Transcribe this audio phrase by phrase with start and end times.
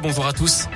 [0.00, 0.68] Bonjour à tous.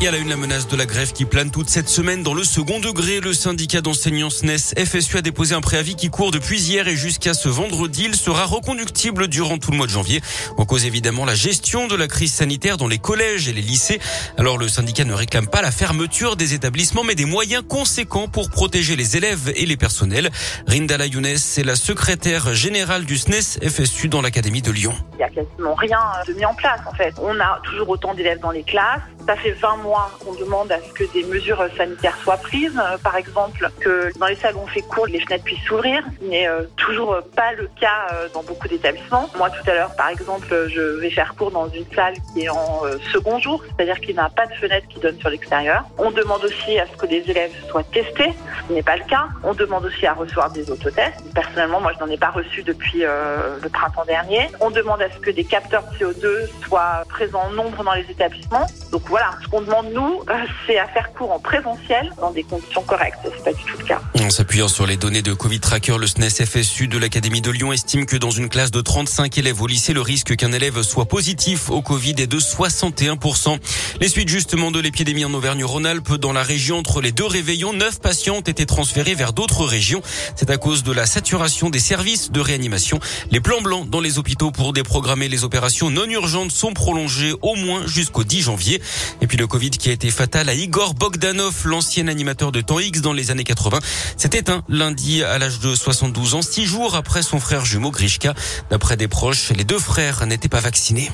[0.00, 2.32] Et à la une, la menace de la grève qui plane toute cette semaine dans
[2.32, 3.18] le second degré.
[3.18, 7.34] Le syndicat d'enseignants SNES FSU a déposé un préavis qui court depuis hier et jusqu'à
[7.34, 8.04] ce vendredi.
[8.04, 10.20] Il sera reconductible durant tout le mois de janvier.
[10.56, 13.98] En cause évidemment la gestion de la crise sanitaire dans les collèges et les lycées.
[14.36, 18.50] Alors le syndicat ne réclame pas la fermeture des établissements mais des moyens conséquents pour
[18.50, 20.30] protéger les élèves et les personnels.
[20.68, 24.94] Rindala Younes est la secrétaire générale du SNES FSU dans l'Académie de Lyon.
[25.14, 27.14] Il n'y a quasiment rien de mis en place en fait.
[27.20, 29.02] On a toujours autant d'élèves dans les classes.
[29.26, 29.87] Ça fait 20 mois
[30.20, 32.78] qu'on demande à ce que des mesures sanitaires soient prises.
[32.78, 36.02] Euh, par exemple, que dans les salles où on fait cours, les fenêtres puissent s'ouvrir,
[36.20, 39.28] ce n'est euh, toujours pas le cas euh, dans beaucoup d'établissements.
[39.36, 42.48] Moi, tout à l'heure, par exemple, je vais faire cours dans une salle qui est
[42.48, 45.84] en second jour, c'est-à-dire qu'il n'a pas de fenêtre qui donne sur l'extérieur.
[45.98, 48.32] On demande aussi à ce que les élèves soient testés,
[48.68, 49.26] ce n'est pas le cas.
[49.42, 51.22] On demande aussi à recevoir des autotests.
[51.34, 54.48] Personnellement, moi, je n'en ai pas reçu depuis le printemps dernier.
[54.60, 58.10] On demande à ce que des capteurs de CO2 soient présents en nombre dans les
[58.10, 58.66] établissements.
[58.92, 60.34] Donc voilà, ce qu'on demande nous, euh,
[60.66, 63.18] c'est à faire cours en présentiel dans des conditions correctes.
[63.24, 64.00] C'est pas du tout le cas.
[64.20, 67.72] En s'appuyant sur les données de Covid Tracker, le SNES FSU de l'Académie de Lyon
[67.72, 71.06] estime que dans une classe de 35 élèves au lycée, le risque qu'un élève soit
[71.06, 73.58] positif au Covid est de 61%.
[74.00, 78.00] Les suites justement de l'épidémie en Auvergne-Rhône-Alpes, dans la région entre les deux réveillons, neuf
[78.00, 80.02] patients ont été transférés vers d'autres régions.
[80.36, 82.98] C'est à cause de la saturation des services de réanimation.
[83.30, 87.54] Les plans blancs dans les hôpitaux pour déprogrammer les opérations non urgentes sont prolongés au
[87.54, 88.80] moins jusqu'au 10 janvier.
[89.20, 92.78] Et puis le Covid qui a été fatal à Igor Bogdanov, l'ancien animateur de Temps
[92.78, 93.80] X dans les années 80,
[94.16, 98.34] s'est éteint lundi à l'âge de 72 ans, six jours après son frère jumeau Grishka.
[98.70, 101.10] D'après des proches, les deux frères n'étaient pas vaccinés.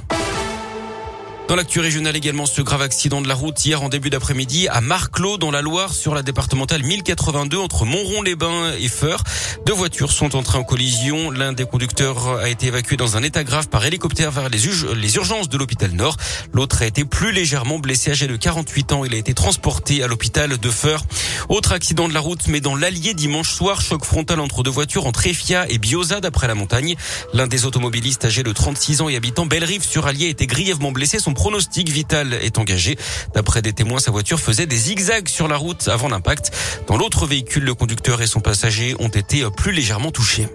[1.47, 4.81] Dans l'actu régionale également, ce grave accident de la route hier en début d'après-midi à
[4.81, 9.23] Marclos dans la Loire sur la départementale 1082 entre Montron-les-Bains et Feur.
[9.67, 11.31] Deux voitures sont entrées en collision.
[11.31, 15.51] L'un des conducteurs a été évacué dans un état grave par hélicoptère vers les, urgences
[15.51, 16.17] de l'hôpital Nord.
[16.55, 19.05] L'autre a été plus légèrement blessé âgé de 48 ans.
[19.05, 21.05] Il a été transporté à l'hôpital de Feur.
[21.51, 25.07] Autre accident de la route mais dans l'Allier dimanche soir, choc frontal entre deux voitures
[25.07, 26.97] entre Efia et Bioza d'après la montagne.
[27.35, 31.19] L'un des automobilistes âgé de 36 ans et habitant Bellerive sur Allier était grièvement blessé.
[31.35, 32.97] Pronostic vital est engagé.
[33.35, 36.53] D'après des témoins, sa voiture faisait des zigzags sur la route avant l'impact.
[36.87, 40.49] Dans l'autre véhicule, le conducteur et son passager ont été plus légèrement touchés.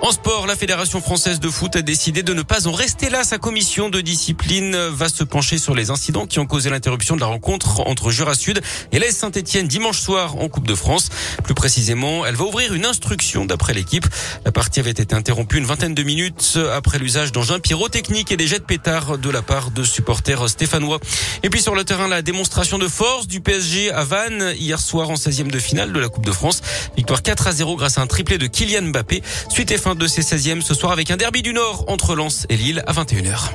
[0.00, 3.24] En sport, la Fédération française de foot a décidé de ne pas en rester là.
[3.24, 7.20] Sa commission de discipline va se pencher sur les incidents qui ont causé l'interruption de
[7.20, 8.60] la rencontre entre Jura Sud
[8.92, 11.08] et l'AS Saint-Etienne dimanche soir en Coupe de France.
[11.42, 14.06] Plus précisément, elle va ouvrir une instruction d'après l'équipe.
[14.44, 18.46] La partie avait été interrompue une vingtaine de minutes après l'usage d'engins pyrotechniques et des
[18.46, 21.00] jets de pétards de la part de supporters stéphanois.
[21.42, 25.10] Et puis sur le terrain, la démonstration de force du PSG à Vannes hier soir
[25.10, 26.62] en 16e de finale de la Coupe de France.
[26.96, 29.22] Victoire 4 à 0 grâce à un triplé de Kylian Mbappé.
[29.48, 32.82] Suite de ses 16e ce soir avec un derby du Nord entre Lens et Lille
[32.86, 33.50] à 21h.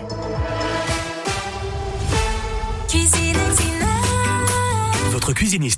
[5.12, 5.72] Votre cuisiniste